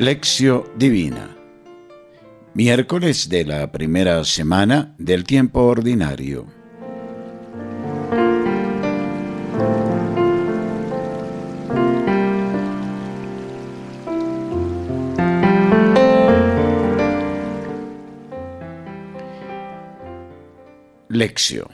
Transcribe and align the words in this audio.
Lección 0.00 0.62
Divina. 0.76 1.36
Miércoles 2.54 3.28
de 3.28 3.44
la 3.44 3.72
primera 3.72 4.22
semana 4.22 4.94
del 4.96 5.24
tiempo 5.24 5.64
ordinario. 5.64 6.46
Lección. 21.08 21.66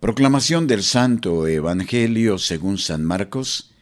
Proclamación 0.00 0.66
del 0.66 0.82
Santo 0.82 1.46
Evangelio 1.46 2.38
según 2.38 2.78
San 2.78 3.04
Marcos 3.04 3.74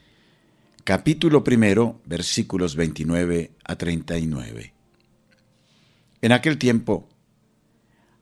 capítulo 0.87 1.43
primero, 1.43 2.01
versículos 2.05 2.77
29 2.77 3.51
a 3.65 3.75
39. 3.75 4.73
En 6.23 6.31
aquel 6.31 6.59
tiempo, 6.59 7.09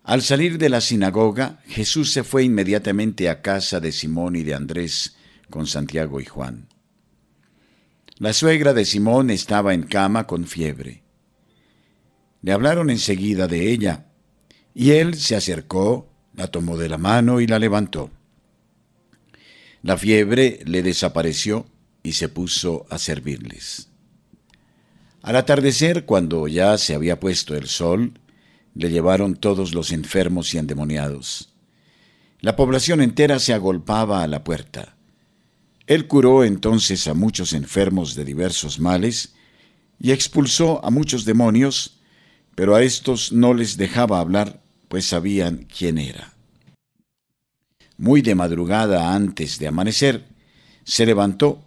al 0.03 0.23
salir 0.23 0.57
de 0.57 0.71
la 0.71 0.81
sinagoga, 0.81 1.61
Jesús 1.67 2.11
se 2.11 2.25
fue 2.25 2.43
inmediatamente 2.43 3.29
a 3.29 3.43
casa 3.43 3.81
de 3.81 3.93
Simón 3.93 4.35
y 4.35 4.45
de 4.45 4.55
Andrés 4.55 5.15
con 5.51 5.67
Santiago 5.67 6.23
y 6.23 6.25
Juan. 6.25 6.69
La 8.17 8.33
suegra 8.33 8.73
de 8.73 8.87
Simón 8.87 9.29
estaba 9.29 9.75
en 9.75 9.83
cama 9.83 10.27
con 10.27 10.47
fiebre. 10.47 11.03
Le 12.41 12.53
hablaron 12.53 12.89
enseguida 12.89 13.47
de 13.47 13.73
ella, 13.73 14.07
y 14.73 14.93
él 14.93 15.17
se 15.17 15.37
acercó, 15.37 16.09
la 16.34 16.47
tomó 16.47 16.78
de 16.78 16.89
la 16.89 16.97
mano 16.97 17.43
y 17.43 17.47
la 17.47 17.59
levantó. 17.59 18.11
La 19.83 19.99
fiebre 19.99 20.61
le 20.65 20.83
desapareció 20.83 21.67
y 22.05 22.12
se 22.12 22.28
puso 22.28 22.86
a 22.91 22.98
servirles. 22.98 23.88
Al 25.22 25.36
atardecer, 25.36 26.05
cuando 26.05 26.47
ya 26.47 26.78
se 26.78 26.94
había 26.94 27.19
puesto 27.19 27.56
el 27.56 27.66
sol, 27.66 28.20
le 28.74 28.91
llevaron 28.91 29.34
todos 29.36 29.74
los 29.74 29.91
enfermos 29.91 30.52
y 30.52 30.58
endemoniados. 30.58 31.55
La 32.41 32.56
población 32.56 33.00
entera 33.00 33.38
se 33.38 33.55
agolpaba 33.55 34.22
a 34.22 34.27
la 34.27 34.44
puerta. 34.44 34.97
Él 35.86 36.06
curó 36.06 36.44
entonces 36.44 37.08
a 37.08 37.14
muchos 37.14 37.55
enfermos 37.55 38.14
de 38.14 38.27
diversos 38.27 38.78
males 38.78 39.34
y 39.98 40.12
expulsó 40.12 40.84
a 40.84 40.91
muchos 40.91 41.25
demonios, 41.25 42.00
pero 42.55 42.75
a 42.75 42.82
estos 42.82 43.32
no 43.32 43.55
les 43.55 43.78
dejaba 43.78 44.20
hablar, 44.20 44.62
pues 44.88 45.06
sabían 45.06 45.66
quién 45.75 45.97
era. 45.97 46.34
Muy 47.97 48.20
de 48.20 48.34
madrugada 48.34 49.14
antes 49.14 49.58
de 49.58 49.69
amanecer, 49.69 50.27
se 50.84 51.06
levantó 51.06 51.64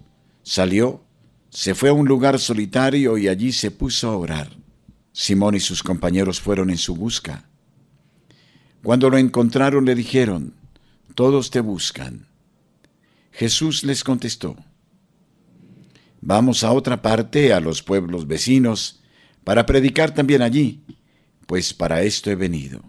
Salió, 0.48 1.04
se 1.50 1.76
fue 1.76 1.90
a 1.90 1.94
un 1.94 2.08
lugar 2.08 2.40
solitario 2.40 3.18
y 3.18 3.28
allí 3.28 3.52
se 3.52 3.70
puso 3.70 4.08
a 4.08 4.16
orar. 4.16 4.50
Simón 5.12 5.56
y 5.56 5.60
sus 5.60 5.84
compañeros 5.84 6.40
fueron 6.40 6.70
en 6.70 6.78
su 6.78 6.96
busca. 6.96 7.50
Cuando 8.82 9.10
lo 9.10 9.18
encontraron 9.18 9.84
le 9.84 9.94
dijeron, 9.94 10.54
Todos 11.16 11.52
te 11.52 11.60
buscan. 11.60 12.28
Jesús 13.34 13.84
les 13.84 14.06
contestó, 14.06 14.56
Vamos 16.22 16.64
a 16.64 16.72
otra 16.72 17.02
parte, 17.02 17.52
a 17.52 17.60
los 17.60 17.84
pueblos 17.84 18.26
vecinos, 18.26 19.02
para 19.44 19.66
predicar 19.66 20.14
también 20.14 20.42
allí, 20.42 20.82
pues 21.46 21.74
para 21.74 22.04
esto 22.04 22.32
he 22.32 22.36
venido. 22.36 22.82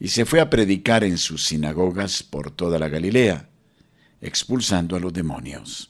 Y 0.00 0.08
se 0.08 0.24
fue 0.24 0.40
a 0.40 0.50
predicar 0.50 1.04
en 1.04 1.16
sus 1.16 1.44
sinagogas 1.44 2.24
por 2.24 2.50
toda 2.50 2.80
la 2.80 2.88
Galilea, 2.88 3.48
expulsando 4.20 4.96
a 4.96 4.98
los 4.98 5.12
demonios. 5.12 5.89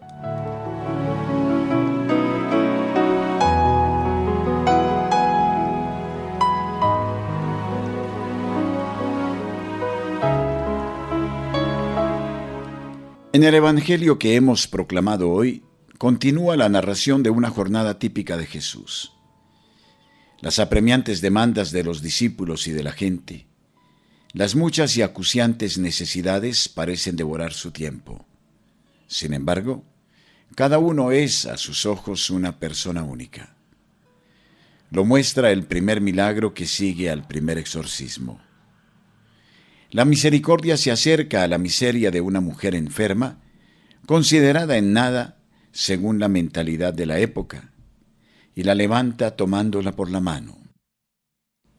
En 13.33 13.45
el 13.45 13.55
Evangelio 13.55 14.19
que 14.19 14.35
hemos 14.35 14.67
proclamado 14.67 15.29
hoy, 15.29 15.63
continúa 15.97 16.57
la 16.57 16.67
narración 16.67 17.23
de 17.23 17.29
una 17.29 17.49
jornada 17.49 17.97
típica 17.97 18.35
de 18.35 18.45
Jesús. 18.45 19.13
Las 20.41 20.59
apremiantes 20.59 21.21
demandas 21.21 21.71
de 21.71 21.85
los 21.85 22.01
discípulos 22.01 22.67
y 22.67 22.71
de 22.71 22.83
la 22.83 22.91
gente, 22.91 23.47
las 24.33 24.55
muchas 24.55 24.97
y 24.97 25.01
acuciantes 25.01 25.77
necesidades 25.77 26.67
parecen 26.67 27.15
devorar 27.15 27.53
su 27.53 27.71
tiempo. 27.71 28.25
Sin 29.07 29.33
embargo, 29.33 29.85
cada 30.55 30.77
uno 30.77 31.11
es 31.11 31.45
a 31.45 31.55
sus 31.55 31.85
ojos 31.85 32.29
una 32.31 32.59
persona 32.59 33.03
única. 33.03 33.55
Lo 34.89 35.05
muestra 35.05 35.53
el 35.53 35.63
primer 35.63 36.01
milagro 36.01 36.53
que 36.53 36.67
sigue 36.67 37.09
al 37.09 37.25
primer 37.27 37.57
exorcismo. 37.57 38.41
La 39.91 40.05
misericordia 40.05 40.77
se 40.77 40.89
acerca 40.89 41.43
a 41.43 41.47
la 41.49 41.57
miseria 41.57 42.11
de 42.11 42.21
una 42.21 42.39
mujer 42.39 42.75
enferma, 42.75 43.41
considerada 44.05 44.77
en 44.77 44.93
nada 44.93 45.43
según 45.73 46.17
la 46.17 46.29
mentalidad 46.29 46.93
de 46.93 47.05
la 47.05 47.19
época, 47.19 47.73
y 48.55 48.63
la 48.63 48.73
levanta 48.73 49.35
tomándola 49.35 49.93
por 49.93 50.09
la 50.09 50.21
mano. 50.21 50.57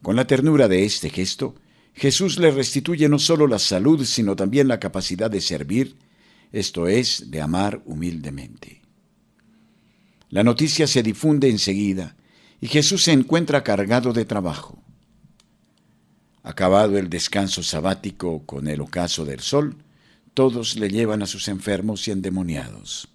Con 0.03 0.15
la 0.15 0.27
ternura 0.27 0.67
de 0.67 0.85
este 0.85 1.09
gesto, 1.09 1.55
Jesús 1.95 2.37
le 2.37 2.51
restituye 2.51 3.09
no 3.09 3.17
solo 3.17 3.47
la 3.47 3.57
salud, 3.57 4.05
sino 4.05 4.35
también 4.35 4.67
la 4.67 4.79
capacidad 4.79 5.31
de 5.31 5.41
servir, 5.41 5.97
esto 6.51 6.87
es, 6.87 7.31
de 7.31 7.41
amar 7.41 7.81
humildemente. 7.85 8.83
La 10.29 10.43
noticia 10.43 10.85
se 10.85 11.01
difunde 11.01 11.49
enseguida, 11.49 12.15
y 12.61 12.67
Jesús 12.67 13.03
se 13.03 13.11
encuentra 13.11 13.63
cargado 13.63 14.13
de 14.13 14.25
trabajo. 14.25 14.82
Acabado 16.43 16.97
el 16.97 17.09
descanso 17.09 17.63
sabático 17.63 18.45
con 18.45 18.67
el 18.67 18.81
ocaso 18.81 19.23
del 19.23 19.39
sol, 19.39 19.77
todos 20.33 20.75
le 20.75 20.89
llevan 20.89 21.21
a 21.21 21.25
sus 21.25 21.47
enfermos 21.47 22.07
y 22.07 22.11
endemoniados. 22.11 23.07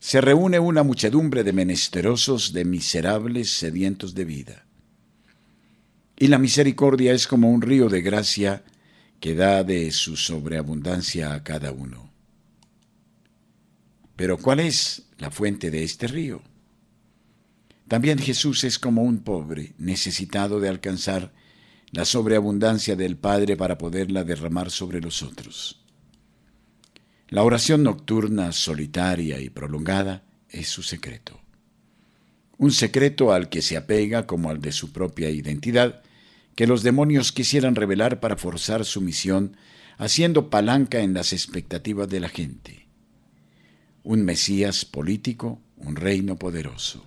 Se 0.00 0.20
reúne 0.20 0.58
una 0.58 0.82
muchedumbre 0.82 1.44
de 1.44 1.52
menesterosos, 1.52 2.52
de 2.54 2.64
miserables, 2.64 3.50
sedientos 3.50 4.14
de 4.14 4.24
vida. 4.24 4.64
Y 6.16 6.28
la 6.28 6.38
misericordia 6.38 7.12
es 7.12 7.26
como 7.26 7.50
un 7.50 7.60
río 7.60 7.88
de 7.88 8.00
gracia 8.00 8.64
que 9.20 9.34
da 9.34 9.62
de 9.62 9.90
su 9.90 10.16
sobreabundancia 10.16 11.34
a 11.34 11.42
cada 11.42 11.72
uno. 11.72 12.10
Pero 14.16 14.38
¿cuál 14.38 14.60
es 14.60 15.02
la 15.18 15.30
fuente 15.30 15.70
de 15.70 15.82
este 15.82 16.06
río? 16.06 16.42
También 17.86 18.18
Jesús 18.18 18.64
es 18.64 18.78
como 18.78 19.02
un 19.02 19.18
pobre, 19.18 19.74
necesitado 19.78 20.58
de 20.60 20.68
alcanzar 20.68 21.32
la 21.90 22.04
sobreabundancia 22.04 22.96
del 22.96 23.16
Padre 23.16 23.56
para 23.56 23.78
poderla 23.78 24.24
derramar 24.24 24.70
sobre 24.70 25.00
los 25.00 25.22
otros. 25.22 25.80
La 27.28 27.42
oración 27.42 27.82
nocturna, 27.82 28.52
solitaria 28.52 29.40
y 29.40 29.50
prolongada 29.50 30.24
es 30.48 30.68
su 30.68 30.82
secreto. 30.82 31.40
Un 32.58 32.72
secreto 32.72 33.32
al 33.32 33.48
que 33.48 33.62
se 33.62 33.76
apega 33.76 34.26
como 34.26 34.50
al 34.50 34.60
de 34.60 34.72
su 34.72 34.92
propia 34.92 35.30
identidad, 35.30 36.02
que 36.54 36.66
los 36.66 36.82
demonios 36.82 37.32
quisieran 37.32 37.74
revelar 37.74 38.20
para 38.20 38.36
forzar 38.36 38.84
su 38.84 39.00
misión, 39.00 39.56
haciendo 39.96 40.50
palanca 40.50 41.00
en 41.00 41.14
las 41.14 41.32
expectativas 41.32 42.08
de 42.08 42.20
la 42.20 42.28
gente. 42.28 42.86
Un 44.02 44.24
Mesías 44.24 44.84
político, 44.84 45.60
un 45.76 45.96
reino 45.96 46.36
poderoso. 46.36 47.04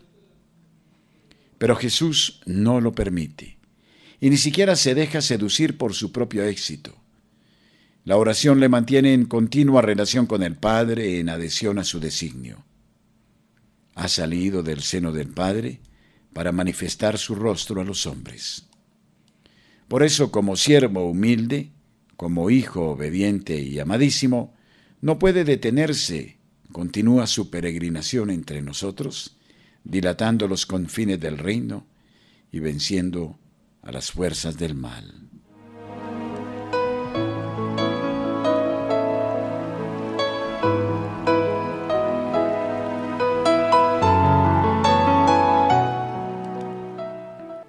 Pero 1.57 1.75
Jesús 1.75 2.42
no 2.45 2.80
lo 2.80 2.94
permite 2.94 3.61
y 4.21 4.29
ni 4.29 4.38
siquiera 4.38 4.75
se 4.75 4.94
deja 4.94 5.19
seducir 5.19 5.77
por 5.77 5.95
su 5.95 6.12
propio 6.12 6.45
éxito. 6.45 6.95
La 8.06 8.18
oración 8.18 8.59
le 8.59 8.69
mantiene 8.69 9.13
en 9.13 9.25
continua 9.25 9.81
relación 9.81 10.27
con 10.27 10.44
el 10.44 10.56
Padre 10.56 11.19
en 11.19 11.27
adhesión 11.27 11.79
a 11.79 11.83
su 11.83 12.00
designio. 12.00 12.63
Ha 13.95 14.07
salido 14.07 14.62
del 14.62 14.81
seno 14.81 15.12
del 15.12 15.29
Padre 15.29 15.81
para 16.33 16.51
manifestar 16.51 17.18
su 17.18 17.35
rostro 17.35 17.81
a 17.81 17.83
los 17.83 18.06
hombres. 18.06 18.68
Por 19.88 20.03
eso, 20.03 20.31
como 20.31 20.56
siervo 20.56 21.09
humilde, 21.09 21.71
como 22.15 22.51
hijo 22.51 22.91
obediente 22.91 23.59
y 23.59 23.79
amadísimo, 23.79 24.53
no 25.01 25.18
puede 25.18 25.44
detenerse, 25.44 26.38
continúa 26.71 27.25
su 27.25 27.50
peregrinación 27.50 28.29
entre 28.29 28.62
nosotros, 28.62 29.38
dilatando 29.83 30.47
los 30.47 30.68
confines 30.68 31.19
del 31.19 31.39
reino, 31.39 31.88
y 32.51 32.59
venciendo 32.59 33.39
a 33.83 33.92
las 33.92 34.12
fuerzas 34.12 34.57
del 34.57 34.75
mal. 34.75 35.30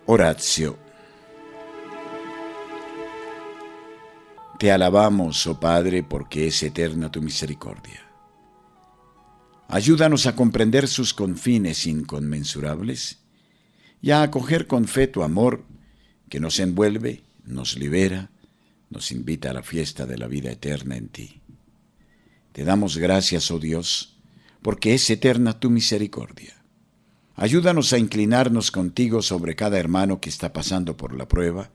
Horacio. 0.06 0.78
Te 4.58 4.70
alabamos, 4.70 5.46
oh 5.46 5.58
Padre, 5.58 6.02
porque 6.02 6.48
es 6.48 6.62
eterna 6.62 7.10
tu 7.10 7.22
misericordia. 7.22 8.02
Ayúdanos 9.68 10.26
a 10.26 10.36
comprender 10.36 10.86
sus 10.86 11.14
confines 11.14 11.86
inconmensurables 11.86 13.20
y 14.02 14.10
a 14.10 14.22
acoger 14.22 14.66
con 14.66 14.86
fe 14.86 15.06
tu 15.06 15.22
amor 15.22 15.64
que 16.32 16.40
nos 16.40 16.60
envuelve, 16.60 17.22
nos 17.44 17.76
libera, 17.76 18.30
nos 18.88 19.12
invita 19.12 19.50
a 19.50 19.52
la 19.52 19.62
fiesta 19.62 20.06
de 20.06 20.16
la 20.16 20.28
vida 20.28 20.50
eterna 20.50 20.96
en 20.96 21.08
ti. 21.08 21.42
Te 22.52 22.64
damos 22.64 22.96
gracias, 22.96 23.50
oh 23.50 23.58
Dios, 23.58 24.16
porque 24.62 24.94
es 24.94 25.10
eterna 25.10 25.60
tu 25.60 25.68
misericordia. 25.68 26.54
Ayúdanos 27.34 27.92
a 27.92 27.98
inclinarnos 27.98 28.70
contigo 28.70 29.20
sobre 29.20 29.56
cada 29.56 29.78
hermano 29.78 30.22
que 30.22 30.30
está 30.30 30.54
pasando 30.54 30.96
por 30.96 31.14
la 31.14 31.28
prueba, 31.28 31.70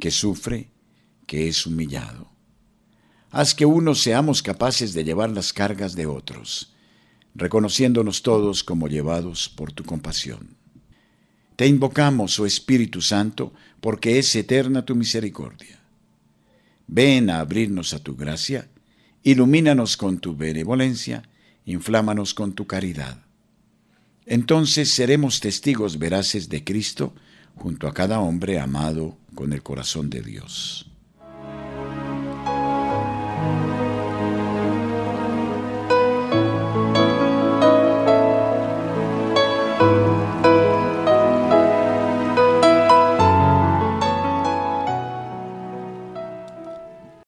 que 0.00 0.10
sufre, 0.10 0.72
que 1.28 1.46
es 1.46 1.64
humillado. 1.64 2.32
Haz 3.30 3.54
que 3.54 3.64
unos 3.64 4.02
seamos 4.02 4.42
capaces 4.42 4.92
de 4.92 5.04
llevar 5.04 5.30
las 5.30 5.52
cargas 5.52 5.94
de 5.94 6.06
otros, 6.06 6.74
reconociéndonos 7.36 8.22
todos 8.22 8.64
como 8.64 8.88
llevados 8.88 9.48
por 9.48 9.70
tu 9.70 9.84
compasión. 9.84 10.59
Te 11.60 11.66
invocamos, 11.66 12.40
oh 12.40 12.46
Espíritu 12.46 13.02
Santo, 13.02 13.52
porque 13.82 14.18
es 14.18 14.34
eterna 14.34 14.86
tu 14.86 14.94
misericordia. 14.94 15.78
Ven 16.86 17.28
a 17.28 17.40
abrirnos 17.40 17.92
a 17.92 17.98
tu 17.98 18.16
gracia, 18.16 18.70
ilumínanos 19.22 19.98
con 19.98 20.20
tu 20.20 20.34
benevolencia, 20.34 21.28
inflámanos 21.66 22.32
con 22.32 22.54
tu 22.54 22.66
caridad 22.66 23.18
entonces 24.30 24.92
seremos 24.92 25.40
testigos 25.40 25.98
veraces 25.98 26.48
de 26.48 26.62
Cristo 26.62 27.12
junto 27.56 27.88
a 27.88 27.92
cada 27.92 28.20
hombre 28.20 28.60
amado 28.60 29.18
con 29.34 29.52
el 29.52 29.60
corazón 29.60 30.08
de 30.08 30.22
Dios. 30.22 30.88